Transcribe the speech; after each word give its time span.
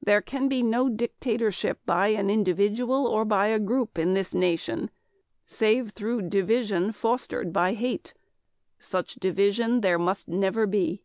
There 0.00 0.22
can 0.22 0.48
be 0.48 0.62
no 0.62 0.88
dictatorship 0.88 1.84
by 1.84 2.08
an 2.08 2.30
individual 2.30 3.06
or 3.06 3.26
by 3.26 3.48
a 3.48 3.60
group 3.60 3.98
in 3.98 4.14
this 4.14 4.32
Nation, 4.32 4.88
save 5.44 5.90
through 5.90 6.30
division 6.30 6.90
fostered 6.90 7.52
by 7.52 7.74
hate. 7.74 8.14
Such 8.78 9.16
division 9.16 9.82
there 9.82 9.98
must 9.98 10.26
never 10.26 10.66
be." 10.66 11.02